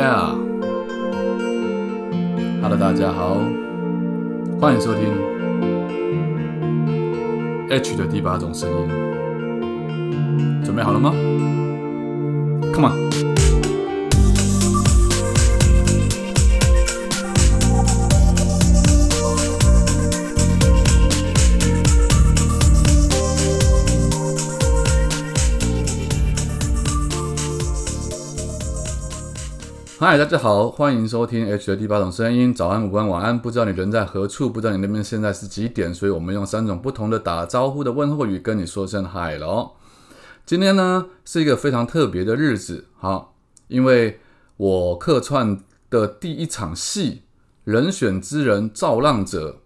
[0.00, 3.36] Yeah，Hello，大家好，
[4.58, 5.02] 欢迎收听
[7.68, 8.88] H 的第八种声音，
[10.64, 11.12] 准备好了吗
[12.72, 13.09] ？Come on。
[30.00, 32.54] 嗨，大家好，欢迎收听 H 的第八种声音。
[32.54, 39.72] 早安、午安、晚安，不知道你人在何处，不知道你那边现在是几点，所以我们用三种不同的打招呼的问候语跟你说声嗨喽。
[40.46, 43.34] 今天呢是一个非常特别的日子，好，
[43.68, 44.20] 因为
[44.56, 45.60] 我客串
[45.90, 47.10] 的第一场戏
[47.64, 49.60] 《人选之人造浪者》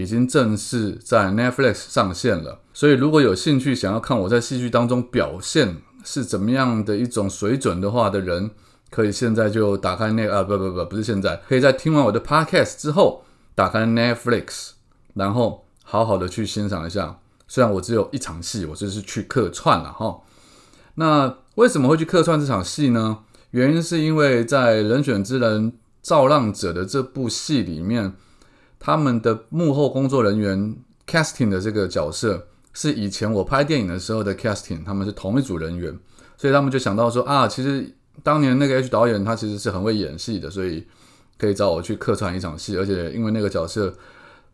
[0.00, 8.50] 已经正式在 Netflix 上线了，所以如果有兴趣想要看我在戏剧当中表现是怎么样的一种水准的话的人。
[8.88, 13.24] 可以现在就打开那啊不不不不是现在，可以在听完我的 podcast 之后
[13.54, 14.70] 打开 Netflix，
[15.14, 17.18] 然后好好的去欣赏一下。
[17.48, 20.20] 虽然我只有一场戏，我这是去客串了哈。
[20.94, 23.18] 那为什么会去客串这场戏呢？
[23.50, 28.14] 原因是因为在人选之人造浪者的这部戏里面，
[28.78, 35.98] 他们的幕后工作人员 casting 的这个角色是以前我拍电影的时候的 casting，他们是同一组人员，
[36.36, 37.92] 所以他们就想到说啊，其实。
[38.22, 40.84] 当年那个 H 导演他其实是很会演戏的，所以
[41.38, 42.76] 可以找我去客串一场戏。
[42.76, 43.94] 而且因为那个角色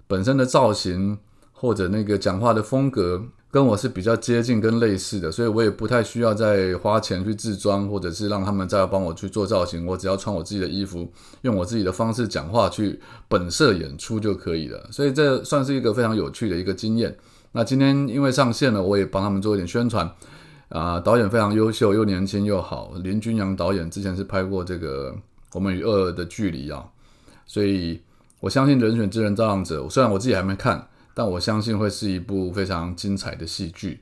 [0.07, 1.19] 本身的造型
[1.53, 9.87] 或者那个讲话的风格跟我是比较接近跟类似的，所以我也不太需要再花钱去制装，或者是让他们再帮我去做造型。
[9.87, 11.11] 我只要穿我自己的衣服，
[11.43, 14.89] 用我自己的方式讲话去本色演出就可以了。
[14.91, 17.15] 所以这算是一个非常有趣的一个经验。
[17.53, 20.11] 那今天因为上线了，我也帮他们做一点宣传。
[20.73, 22.93] 啊，导演非常优秀，又年轻又好。
[23.05, 25.13] 林君阳导演之前是拍过这个
[25.53, 26.89] 《我们与恶的距离》啊，
[27.45, 28.01] 所以
[28.41, 34.01] 我相信《人选之人造浪者》，虽然我自己还没看，但我相信会是一部非常精彩的戏剧。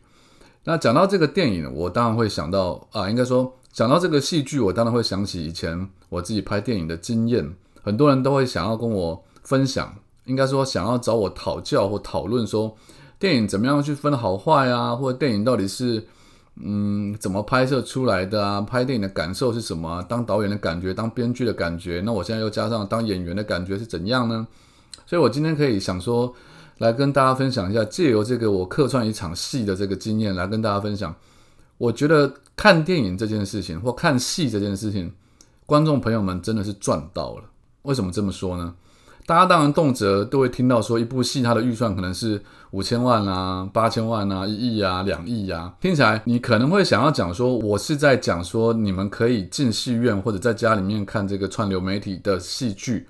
[0.62, 7.52] 那讲到这个电影，我当然会想到啊，应该说讲到这个戏剧，我当然会想起以前我自己拍电影的经验。
[7.82, 9.92] 很多人都会想要跟我分享，
[10.24, 12.76] 应该说想要找我讨教或讨论，说
[13.18, 16.06] 电影怎么样去分好坏啊，或者电影到底是。
[16.56, 18.60] 嗯，怎么拍摄出来的啊？
[18.60, 20.02] 拍电影的感受是什么？
[20.08, 24.46] 当导演的感觉，当编剧的感觉，那我现在又加上当演员的感觉是怎样呢？
[25.06, 26.34] 所以我今天可以想说，
[26.78, 31.14] 来跟大家分享一下，借由这个我客串一场戏的这个经验，来跟大家分享。
[31.78, 35.10] 我觉得看电影这件事情，或看戏这件事情，
[35.64, 37.44] 观众朋友们真的是赚到了。
[37.82, 38.74] 为什么这么说呢？
[39.30, 42.42] 大家当然动辄都会听到说，一部戏它的预算可能是
[42.72, 53.06] 五千万啊、八千万啊、一亿啊、两亿啊，听起来你可能会想要讲说，我是在讲说，你们可以进戏院或者在家里面看这个串流媒体的戏剧，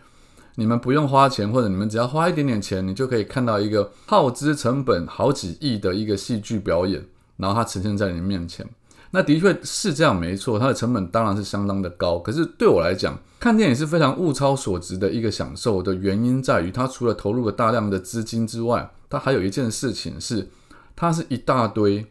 [0.57, 7.03] 你们不用花钱，或者你们只要花一点点钱，你就可以看到一个耗资成本好几亿的一个戏剧表演，
[7.39, 8.67] 然后它呈现在你面前。
[9.13, 12.19] 那的确是这样，没错，它的成本当然是相当的高。
[12.19, 20.49] 可是对我来讲，看电影是非常物超所值的一个享受的原因在于，它除了投入了大量的资金之外，它还有一件事情是，
[20.95, 22.07] 它是一大堆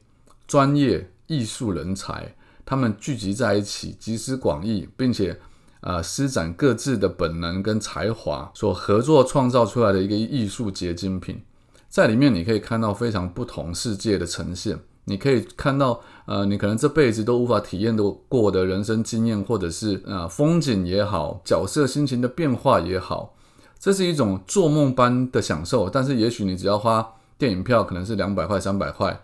[0.46, 5.40] 专业艺术人才，他们聚集在一起，集思广益，并且
[5.80, 11.42] 呃施展各自的本能跟才华，所合作创造出来的一个艺术结晶品，
[11.88, 14.78] 在里面你可以看到非常不同世界的呈现。
[15.10, 23.34] 你可以看到，呃，你可能这辈子都无法体验的过的人生经验，或者是呃风景也好，角色心情的变化也好，
[23.80, 25.90] 这是一种做梦般的享受。
[25.90, 29.20] 但是也许你只要花电影票，可能是两百块、三百块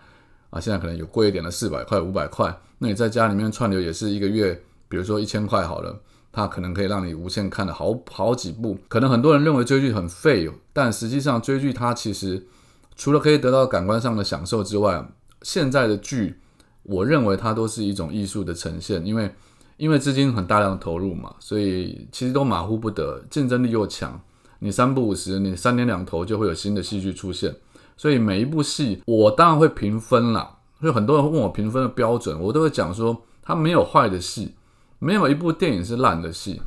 [0.49, 2.57] 啊，现在可能有贵一点的四百块、五百块。
[2.79, 4.59] 那你在家里面串流也是一个月，
[4.89, 6.01] 比如说一千块好了，
[6.31, 8.77] 它可能可以让你无限看的好好几部。
[8.87, 12.47] 可能很多人认为追剧很废，但实际上追剧它其实
[12.95, 15.05] 除了可以得到感官上的享受之外，
[15.45, 16.35] 现在的剧，
[16.81, 19.31] 我认为它都是一种艺术的呈现，因为
[19.77, 24.19] 因为资金很大量投入嘛，所以其实都马虎不得，竞争力又强。
[24.57, 27.55] 你三不五十，你三天两头就会有新的戏剧出现，
[27.95, 30.57] 所以每一部戏我当然会评分啦。
[30.79, 34.55] 所以很多人问我评分的标准，我都会讲说，它没有坏的戏，
[34.97, 36.59] 没有一部电影是烂的戏，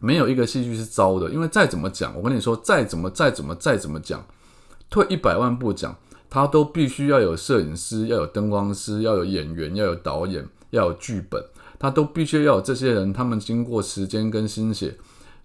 [0.00, 1.30] 没有一个戏剧是糟的。
[1.30, 4.22] 因为再怎么讲，我跟你说，再怎么再怎么再怎么讲，
[4.90, 5.96] 退一百万步讲。
[6.36, 11.42] 他都必须要有摄影师，要有灯光师，要有演员，要有导演，要有剧本。
[11.78, 14.98] 他都必须要有这些人，他们经过时间跟心血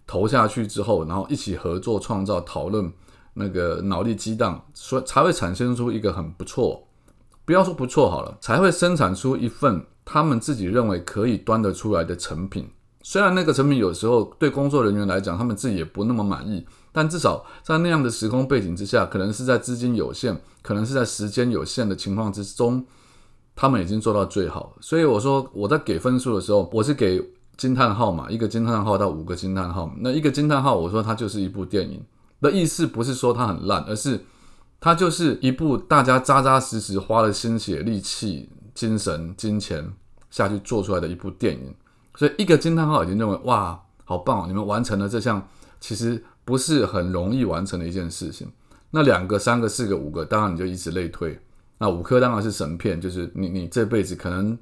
[0.06, 2.92] 投下去之后，然后一起合作创造、讨论，
[3.36, 6.86] 那个脑力激荡，所以才会产生出一个很不错。
[7.46, 12.70] 不要说不错好了，才会生产出一份他们自己认为可以端得出来的成品。
[13.02, 22.86] 虽然那个成品有时候对工作人员来讲，他们自己也不那么满意，但至少在那样的时空背景之下，可能是在资金有限，可能是在时间有限的情况之中，
[23.56, 24.76] 他们已经做到最好。
[24.82, 27.22] 所以我说我在给分数的时候，我是给
[27.58, 29.92] 惊叹号嘛，一个惊叹号到五个惊叹号。
[30.00, 32.04] 那一个惊叹号，我说它就是一部电影
[32.42, 34.26] 的意思，不是说它很烂，而是
[34.80, 39.94] 它就是一部大家扎扎实实花了心血、力气、精神、金钱
[40.30, 41.74] 下去做出来的一部电影。
[42.16, 44.46] 所以一个惊叹号已经认为哇，好棒哦！
[44.48, 45.48] 你们完成了这项
[45.80, 48.52] 其实不是很容易完成的一件事情。
[48.90, 51.40] 那两个、三个、四个、五个，当然你就以此类推。
[51.78, 54.58] 那五颗当然是神片，就是你你这辈子可能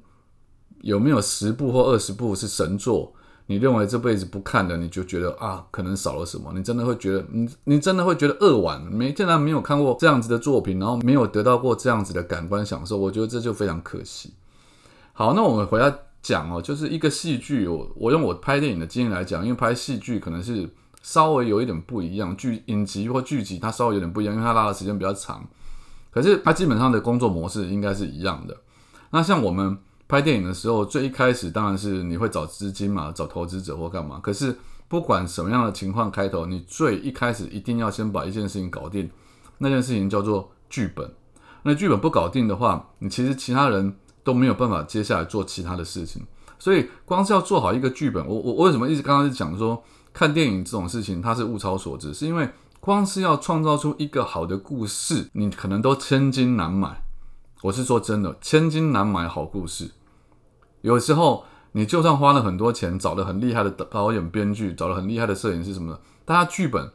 [0.82, 3.12] 有没有十部或二十部是神作？
[3.46, 6.52] 你认为这辈子不看的，你就觉得啊，可能少了什么？
[6.54, 8.80] 你真的会觉得，你你真的会觉得扼腕。
[8.82, 14.32] 没竟然没有看过这样子的作品，然后没有得到过这样子的感官享受，我觉得这就非常可惜。
[15.12, 15.92] 好，那我们回来。
[16.22, 20.68] 讲哦，就是一个戏剧，我我用我拍电影的经验来讲，因为拍戏剧可能是
[21.02, 25.46] 稍微有一点不一样，剧影集或剧集它稍微有点不一样，因为它拉的时间比较长，
[26.10, 28.56] 可是它基本上的工作模式应该是一样的。
[29.10, 34.20] 那像我们拍电影的时候，最一开始当然是你会找资金嘛，找投资者或干嘛。
[34.22, 34.56] 可是
[34.88, 39.10] 不管什么样的情况，开头你最一开始一定要先把一件事情搞定，
[39.58, 41.12] 那件事情叫做剧本。
[41.62, 43.96] 那剧本不搞定的话，你其实其他人。
[44.22, 46.22] 都没有办法接下来做其他的事情，
[46.58, 52.48] 所以光是要做好一个剧本，我我为什么一直刚刚是讲说看电影这种事情它是物超所值，是因为
[52.80, 57.02] 光是要创造出一个好的故事，你可能都千金难买。
[57.62, 59.90] 我是说真的，千金难买好故事。
[60.80, 66.90] 有时候你就算花了很多钱，找了很厉害的导演、编剧，找了很厉害的摄影师什么的，但他剧本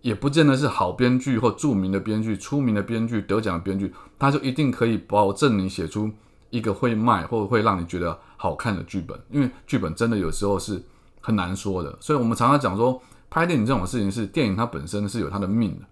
[0.00, 6.10] 也不见得是好编剧或著名的编剧、出名的编剧、得奖的编剧，他就一定可以保证你写出。
[6.50, 10.82] 一个会卖或者会让你觉得好看的剧本，因为剧本真的有时候是
[11.20, 15.86] 很难说的，所以我们常常讲说，拍电影这种事情是电影它本身是有它的命的，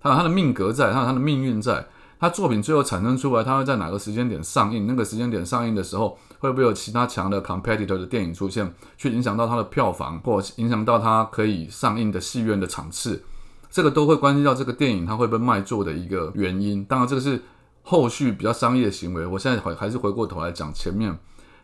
[0.00, 1.86] 它有它的命格在，它有它的命运在，
[2.18, 13.22] 它作品最后产生出来，它会在哪个时间点上映，那个时间点上映的时候，会不会有其他强的 competitor 的电影出现，去影响到它的票房，或影响到它可以上映的戏院的场次，
[13.70, 16.84] 这个都会关系到这个电影它会不会卖座的一个原因。
[16.84, 17.42] 当然，这个是。
[17.90, 21.18] 后续比较商业行为，我现在还还是回过头来讲前面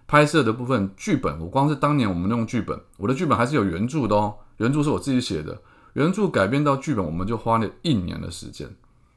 [0.06, 1.40] 拍摄的部分剧本。
[1.40, 5.60] 我光是当年我们用剧本，我的剧本还是有原著的哦，原著是我自己写的，
[5.94, 8.68] 原著改编到剧本，我们就花了一年的时间。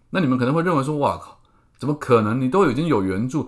[0.09, 1.39] 那你们可能会认为说，哇靠，
[1.77, 2.39] 怎么可能？
[2.39, 3.47] 你都已经有原著，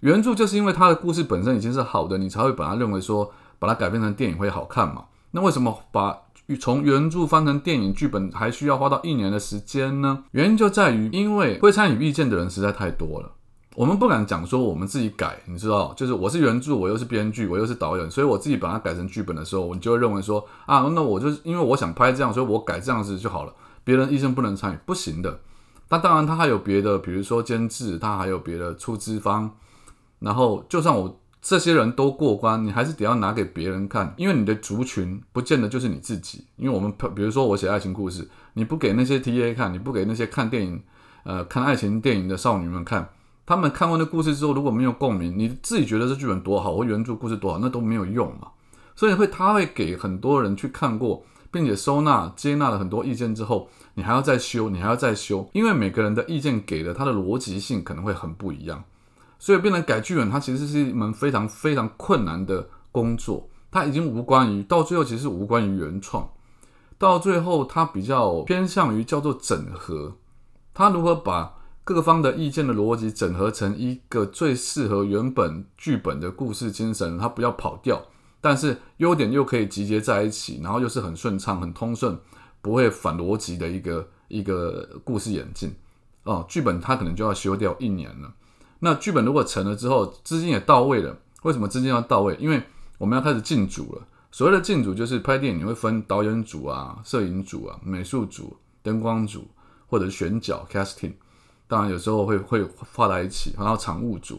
[0.00, 5.04] 原著就是因为它的故事本身已经是好的，你才会把它认为说把它改编成电影会好看嘛？
[5.30, 6.18] 那为什么把？
[6.60, 10.24] 从原著翻成电影剧本还需要花到一年的时间呢？
[10.32, 13.32] 原因就在于，因为会参与意见的人实在太多了。
[13.74, 23.52] 我们不敢讲说我们自己改，你知道，就是我是原著，我又是编剧，我又是导演，所以我自己把它改成剧本的时候，你就会认为说啊，那我就是因为我想拍这样，所以我改这样子就好了。
[23.84, 25.40] 别人医生不能参与，不行的。
[25.88, 29.50] 那当然，他还有别的，比如说监制，他还有别的出资方。
[30.18, 31.18] 然后，就算我。
[31.44, 36.44] 这些人都过关，你还是得要拿给别人看，因为你的族群不见得就是你自己。
[36.54, 40.80] 因为我们比如说我写爱情故事，你不给那些 T A 看，你不给那些看电影、
[41.24, 43.08] 呃看爱情电影的少女们看，
[43.44, 48.48] 他们看完那故事之后如果没有共鸣，你自己觉得这剧本多好或原著故事多好，那都没有用嘛。
[48.94, 58.84] 所以会他会给很多人去看过，并且收纳接纳了很多意见之后，你还要再修，你还要再修，因为每个人的意见给的他的逻辑性可能会很不一样。
[59.38, 63.48] 所以变成改剧本，它其实是一门非常非常困难的工作。
[63.72, 66.28] 它已经无关于到最后，其实无关于原创。
[66.96, 70.12] 到最后，它比较偏向于叫做整合。
[70.72, 71.52] 它如何把
[71.84, 77.18] 各方的意见的逻辑整合成一个最适合原本剧本的故事精神？
[77.18, 78.00] 它不要跑掉，
[78.40, 82.16] 但是优点又可以集结在一起，然后又是很顺畅、很通顺，
[82.60, 85.74] 不会反逻辑的一个一个故事演进。
[86.22, 88.32] 哦，剧本它可能就要修掉一年了。
[88.78, 91.18] 那剧本如果成了之后，资金也到位了。
[91.42, 92.36] 为什么资金要到位？
[92.38, 92.62] 因为
[92.98, 94.06] 我们要开始进组了。
[94.30, 99.48] 所谓的进组，就是拍电影你会分导演组啊、摄影组啊、美术组、灯光组，
[99.88, 101.12] 或者是选角 （casting）。
[101.72, 102.62] 当然有时候会会
[102.92, 104.38] 画在一起，然后场务组，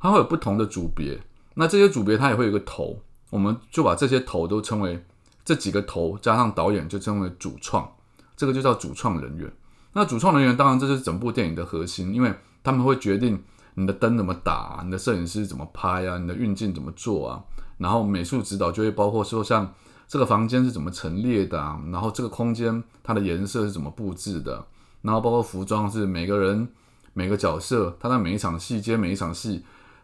[0.00, 1.16] 它会有不同的组别。
[1.54, 2.98] 那这些组别它也会有个头，
[3.30, 5.04] 我们就把这些头都称为
[5.44, 7.88] 这几个头加上导演就称为主创，
[8.36, 9.48] 这个就叫主创人员。
[9.92, 13.40] 那主创人员当然这是整部电影的核心，因为他们会决定。
[13.76, 14.82] 你的灯怎么打？
[14.84, 16.16] 你的摄影师怎么拍啊？
[16.16, 17.42] 你的运镜怎么做啊？
[17.76, 19.74] 然后美术指导就会包括说，像
[20.06, 21.58] 这个房间是怎么陈列的，
[21.90, 24.64] 然后这个空间它的颜色是怎么布置的，
[25.04, 26.66] 然后包括服装是每个人
[27.12, 29.62] 每个角色他在每一场戏接每一场戏，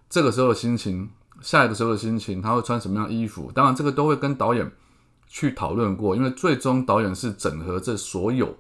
[0.09, 1.09] 这个时候的心情
[1.40, 3.50] 下一个时候的心情，他会穿什么样衣服。
[3.54, 4.71] 当然，这个都会跟导演
[5.26, 8.54] 去讨论过，因为最终导演是整合这所有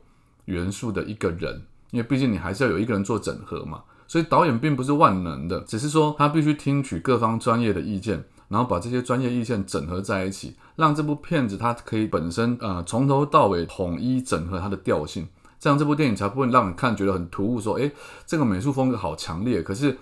[0.46, 3.82] 元素的一个人，因为毕竟你还是要有一个人做整合嘛。
[4.08, 15.28] 所以导演并不是万能的，只是说他必须听取各方专业的意见，然后把这些专业意见整合在一起，让这部片子它可以本身呃从头到尾统一整合它的调性，
[15.60, 17.60] 这样这部电影才不会让你看觉得很突兀。
[17.60, 17.92] 说，诶，
[18.26, 19.96] 这个美术风格好强烈，可是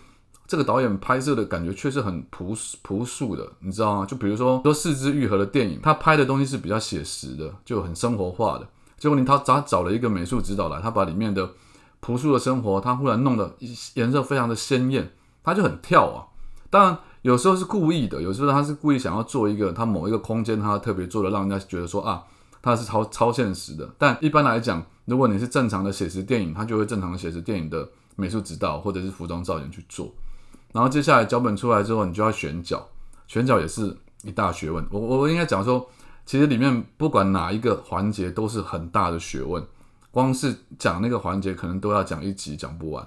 [0.47, 4.07] 这个导演拍摄的感觉却是很朴朴素的，你知道吗？
[4.07, 8.67] 就比如说说四肢愈合的电影，他拍的东西是比较写实的，就很生活化的。
[8.97, 11.51] 结果你他找找了一个美术指导来，他把里面的。
[12.01, 13.57] 朴素的生活，他忽然弄得
[13.95, 15.11] 颜色非常的鲜艳，
[15.43, 16.23] 他就很跳啊。
[16.71, 22.23] 当然，有时候是故意的，有时候他是故意想要做一个他某一个空间，他特别做的，让人家觉得说啊，
[22.63, 23.89] 它是超超现实的。
[23.99, 30.13] 但一般来讲，如果你是正常的写实电影，它就会正常的写实电影的美术指导或者是服装造型去做。
[30.73, 32.87] 然后接下来脚本出来之后，你就要选角，
[33.27, 34.87] 选角也是一大学问。
[34.91, 35.89] 我我应该讲说，
[36.27, 39.65] 其实里面不管哪一个环节都是很大的学问。
[40.11, 43.07] 光是讲那个环节，可能都要讲一集讲不完。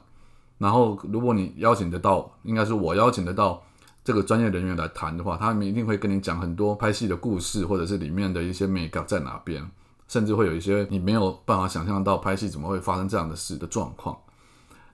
[0.60, 3.62] 然后，如果你邀请得到，应该是我邀请得到
[4.04, 9.66] 这个专业人员来谈的话，他们一定会跟你讲很多拍戏的故事，或者是里面的一些美感在哪边，
[10.08, 14.18] 甚至会有一些你没有办法想象到拍戏怎么会发生这样的事的状况。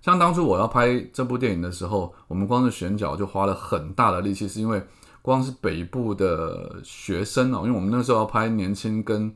[0.02, 4.82] 像当初我要拍这部电影的时候，我们光是选角就花了很大的力气，是因为
[5.22, 9.34] 光是北部的学生哦，因为我们那时候要拍年轻跟。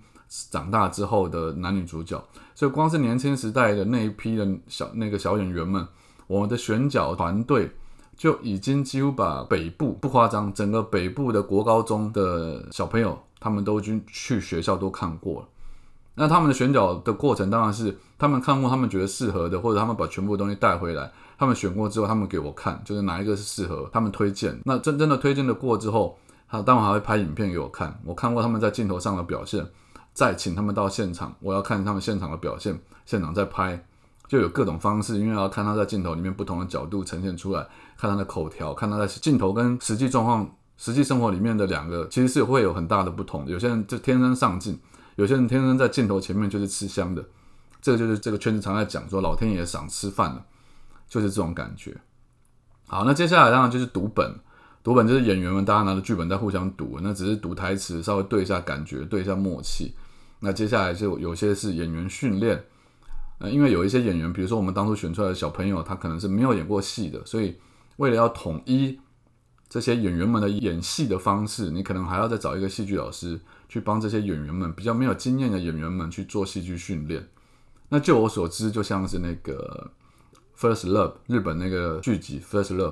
[0.49, 2.23] 长大之后的男女主角，
[2.55, 5.85] 所以光是年轻时代的那一批的小那个小演员们，
[6.25, 7.69] 我们的选角团队
[8.21, 15.47] 就已经几乎把北部不夸张，整个北部的国高中的小朋友，他们都已经去学校都看过了。
[16.13, 24.55] 那他们的选角的过程，当然是他们看过，他们觉得适合的，或者他们把全部东西带回来，他们选过之后，他们给我看，就是哪一个是适合，他们推荐。
[24.65, 26.15] 那真真的推荐的过之后，
[26.47, 29.65] 他当然还会拍影片给我看，我看过他们在镜头上的表现。
[30.13, 33.83] 再请他们到现场，我要看他们现场的表现，现场再拍，
[34.31, 43.45] 就有各种方式，因为要看他在镜头里面不同的角度呈现出来，看他的口条，看他在镜头跟实际状况、实际生活里面的两个，其实是会有很大的不同。
[43.45, 44.79] 有些人就天生上镜，
[45.17, 47.21] 有些人天生在镜头前面就是吃香的，
[47.81, 50.45] 这个就是这个圈子常在讲说老天爷赏吃饭了，
[51.09, 51.93] 就是这种感觉。
[52.87, 54.33] 好，那接下来当然就是读本。
[54.81, 59.93] 读本就是演员们大家拿着剧本在互相读，那只是读台词，稍微对一下感觉，对一下默契。
[60.39, 62.63] 那接下来就有些是演员训练，
[63.41, 67.55] 呃，因为有一些演员，比如说我们当初选出来的小朋友，他可能是没有演过戏的，所以
[67.97, 68.99] 为了要统一
[69.67, 77.27] 这些演员们的演戏的方式，你可能还要再找一个戏剧老师去帮这些演员们比较没有经验的演员们去做戏剧训练。
[77.89, 79.91] 那就我所知，就像是那个
[80.59, 82.91] 《First Love》日本那个剧集《First Love》。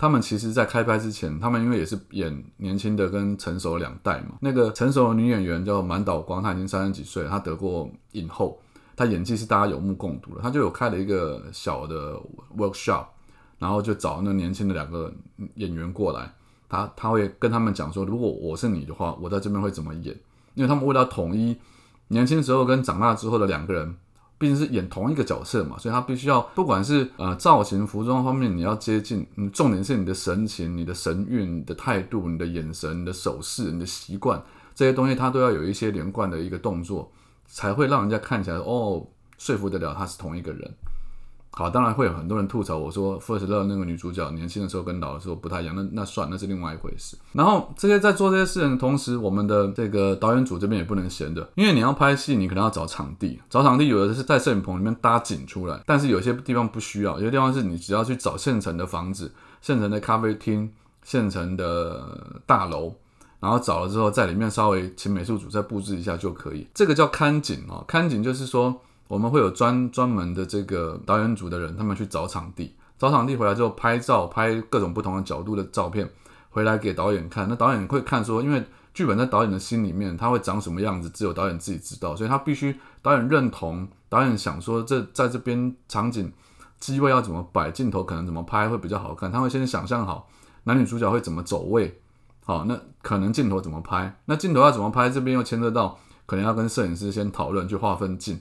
[0.00, 4.36] 他们其实，在开拍之前，他们因为也是演年轻的跟成熟两代嘛。
[4.40, 8.60] 那个成熟的女演员叫满岛光，她已经三十几岁，她得过影后，
[8.98, 10.42] 他演技是大家有目共睹的。
[10.42, 12.20] 他就有开了一个小的
[12.56, 13.06] workshop，
[13.58, 15.12] 然后就找那年轻的两个
[15.54, 16.30] 演员过来，
[16.68, 20.14] 他他会跟他们讲说，如果我是你的话，我在这边会怎么演？
[20.54, 21.56] 因为他们为了统一
[22.08, 23.96] 年轻时候跟长大之后的两个人。
[24.40, 34.40] 毕竟是演同一个角色嘛，所以他必须要，不管是呃造型、服装方面，你要接近，嗯，重点是你的神情、你的神韵、你的态度、你的眼神、你的手势、你的习惯
[34.76, 37.10] 这些东西，他都要有一些连贯的一个动作，
[37.48, 39.04] 才会让人家看起来哦，
[39.38, 40.72] 说服得了他是同一个人。
[41.50, 47.16] 好，当然会有很多人吐槽我说，First Love 那个女主角年轻的时候跟老的时候不太一样，那那算那是另外一回事。
[47.32, 60.70] 然后这些在做这些事情的同时，我们的这个导演组这边也不能闲着，因为你要拍戏，你可能要找场地，找场地有的是在摄影棚里面搭景出来，但是有些地方不需要，有些地方是你只要去找现成的房子、现成的咖啡厅、
[61.02, 62.94] 现成的大楼，
[63.40, 66.66] 然后找了之后在里面稍微请美术组再布置一下就可以。
[66.74, 68.80] 这个叫看景哦，看景就是说。
[69.08, 76.06] 我们会有专专门的这个导演组的人，他们去找场地，找场地回来之后拍照，拍各种不同的角度的照片，
[76.50, 77.48] 回来给导演看。
[77.48, 86.30] 那导演会看说，因为剧本在导演的心里面，他会长什么样子，只有导演自己知道，所以他必须导演认同，导演想说这在这边场景
[86.78, 90.28] 机位要怎么摆，镜头可能怎么拍会比较好看，他会先想象好
[90.64, 91.98] 男女主角会怎么走位，
[92.48, 98.40] 好，那可能镜头怎么拍，那镜头要怎么拍，这边又牵涉到可能要跟摄影师先讨论去划分镜。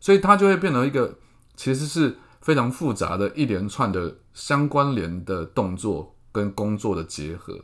[0.00, 1.14] 所以它就会变成一个，
[1.54, 7.56] 其实是非常复杂的一连串的相关联的动作跟工作的结合。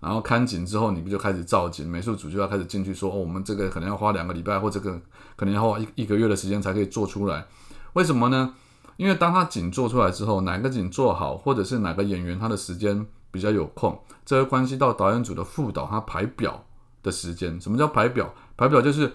[0.00, 5.00] 然后看景之后，你不就开始造景，美术组就要开始进去说，哦，我们这个可能要花两个礼拜，或者个
[5.34, 7.46] 可能要花一一个月的时间才可以做出来。
[7.94, 8.54] 为什么呢？
[8.98, 16.64] 因为当他景做出来之后，哪个景做好，或者是哪个演员他的时间比较有空，这会关系到导演组的副导他排表
[17.02, 17.60] 的时间。
[17.60, 18.32] 什么叫排表？
[18.56, 19.12] 排表就是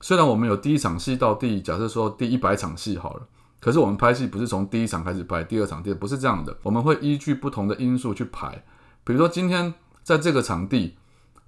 [0.00, 3.26] 虽然我们有第一场戏到第假设说第一百场戏好了，
[3.60, 8.64] 可是我们拍戏不是从第一场开始拍，第二场、第不是这样的，我们会依据不同的因素去排。
[9.02, 10.96] 比如说今天在这个场地，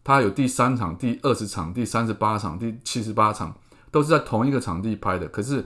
[0.02, 3.54] 它有第三场、第二十场、第三十八场、第七十八场，
[3.90, 5.64] 都是在同一个场地拍的，可是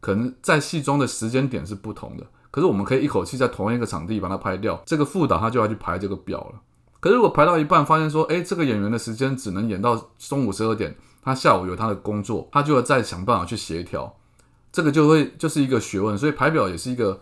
[0.00, 2.26] 可能在戏中的时间点是不同的。
[2.50, 6.60] 可是我们可以一口气在同一个场地把它拍掉，这个副导他就要去排这个表了。
[6.98, 14.14] 可是如果排到一半发现说，哎，这个演员的时间只能演到中午十二点，他下午有他的工作，他就要再想办法去协调，
[14.70, 16.18] 这个就会就是一个学问。
[16.18, 17.20] 所以排表也是一个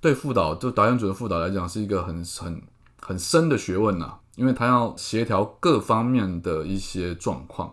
[0.00, 2.62] 对副导就导演组的副导来讲是一个很很
[3.00, 7.72] 很深的学问呐，因为他要协调各方面的一些状况。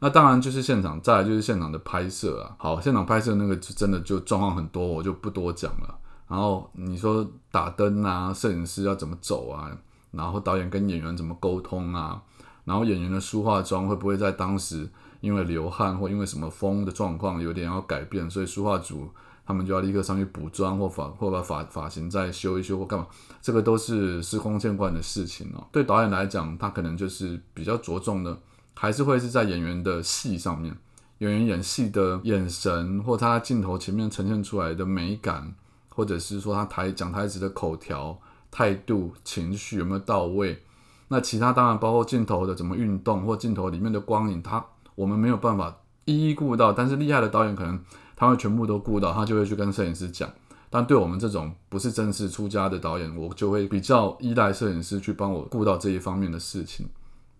[0.00, 2.54] 那当然就是现场，再来就是现场的拍摄啊。
[2.56, 5.98] 好，现场拍摄那个真的就状况很多，我就不多讲了。
[6.28, 9.70] 然后你说打灯啊，摄影师要怎么走啊？
[10.10, 12.22] 然后导演跟演员怎么沟通啊？
[12.64, 14.86] 然后演员的梳化妆会不会在当时
[15.20, 19.08] 因为流汗或因为什么风的状况有点要改变，所以梳化组
[19.46, 23.06] 他们就要立刻上去补妆或发或把发发型再修一修或干嘛？
[23.40, 25.66] 这个都是司空见惯的事情哦。
[25.72, 28.38] 对导演来讲，他可能就是比较着重的，
[28.74, 30.76] 还是会是在演员的戏上面，
[31.18, 35.54] 演员演戏的眼神或他镜头前面呈现出来的美感。
[35.98, 38.16] 或者是说他台讲台词的口条、
[38.52, 40.62] 态度、情绪有没有到位？
[41.08, 44.64] 那其他当然包括镜头的怎么运动，或镜头里面的光影，他
[44.94, 46.72] 我们没有办法一一顾到。
[46.72, 47.80] 但是厉害的导演可能
[48.14, 50.30] 他会全部都顾到，他就会去跟摄影师讲。
[50.70, 56.88] 但对我们这种不是正式出家的导演，我就会比较依赖摄影师去帮我顾到这一方面的事情。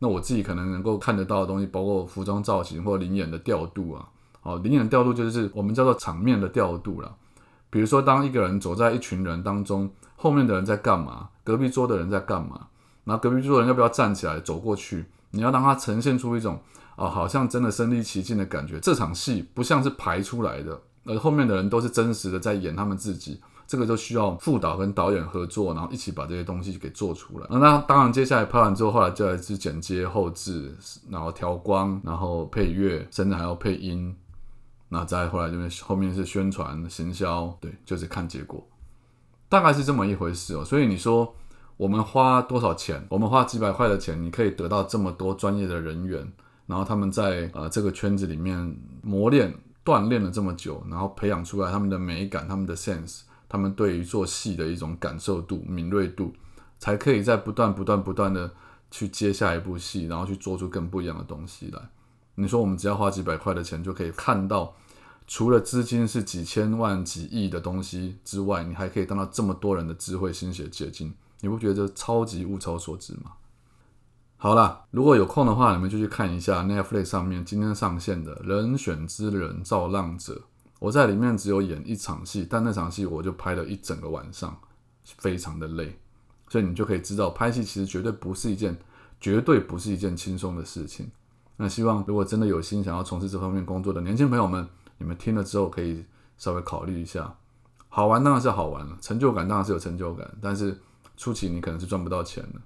[0.01, 4.09] 那我自己可能能够看得到的东西，包括服装造型或灵眼的调度啊。
[4.43, 7.15] 哦，灵眼调度就是我们叫做场面的调度了。
[7.71, 11.29] 比如说，当一个人走在一群人当中，后面的人在干嘛？
[11.45, 12.69] 隔壁桌的人在干嘛？
[13.05, 15.07] 然后隔壁桌的人要不要站起来走过去？
[15.31, 16.59] 你要让他呈现出一种
[16.97, 18.79] 哦，好像真的身临其境的感觉。
[18.81, 23.41] 这场戏不像是排出来的，而后面的人都是真实的在演他们自己。
[23.67, 27.47] 这个就需要副导跟导演合作，然后一起把这些东西给做出来。
[27.51, 30.75] 那当然，接下来拍完之后，后来就来是剪接、后置，
[31.11, 34.17] 然后调光，然后配乐，甚至还要配音。
[34.91, 38.67] 那再后来就是后面是宣传行销，对，就是看结果，
[39.49, 40.65] 大概是这么一回事哦。
[40.65, 41.35] 所以你说
[41.77, 43.07] 我们花多少钱？
[43.11, 46.33] 我们花几百块的钱，你可以得到这么多专业的人员，
[46.67, 56.33] 然后他们在呃这个圈子里面磨练、锻炼了这么久，然后培养出来他们的美感、他们的 sense，他们对于做戏的一种感受度、敏锐度，
[56.79, 58.51] 才可以在不断、不断、不断的
[58.91, 61.81] 去接下一部戏，然后去做出更不一样的东西来。
[62.41, 64.73] 你说我们只要花几百块的钱就可以看到，
[65.27, 73.33] 除了资金是几千万、几亿的东西之外，你还可以看到这么多人的智慧心血结晶，你不觉得超级物超所值吗？
[74.37, 80.35] 好了，如果有空的话，你们就去看一下 Netflix 上面今天上线的《人选之人造浪者》。
[80.79, 84.57] 我在里面只有演一场戏，但那场戏我就拍了一整个晚上，
[85.03, 85.99] 非常的累。
[86.49, 88.79] 所以你就可以知道，拍戏其实绝对不是一件，
[89.19, 91.11] 绝对不是一件轻松的事情。
[91.59, 94.67] 那希望如果真的有心想要从事这方面工作的年轻朋友们，
[94.97, 96.05] 你们听了之后可以
[96.39, 97.35] 稍微考虑一下。
[97.89, 100.79] 好玩当然是好玩了，成就感当然是有成就感，但是
[101.17, 102.61] 初期你可能是赚不到钱的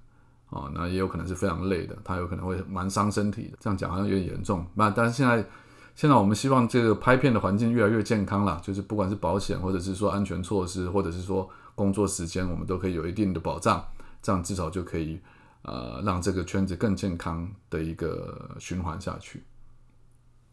[0.49, 3.57] 哦，那也有可能是非常累的，它有可能会蛮伤身体的。
[3.59, 5.43] 这样讲好像有点严重，那但是现在
[5.95, 13.83] 现在我们希望这个拍片的环境越来越健康了，就是不管是保险或者是说安全措施，或者是说工作时间，我们都可以有一定的保障，
[14.21, 15.19] 这样至少就可以。
[15.63, 19.43] 呃，让这个圈子更健康的一个循环下去。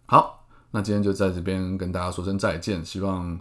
[0.07, 2.85] 好，那今天就在这边跟大家说声再见。
[2.85, 3.38] 希望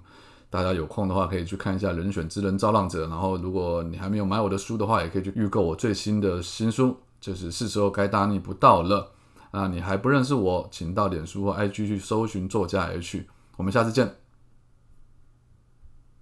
[0.49, 3.05] 大家有空的话可以去看一下《人选之人造浪者》。
[3.09, 9.11] 然后，如果你还没有买我的书的话，也可以去预购我最新的新书，就是是时候该大逆不道了。
[9.51, 13.25] 啊，你还不认识我，请到脸书或 IG 去搜寻作家 H。
[13.57, 14.15] 我们下次见。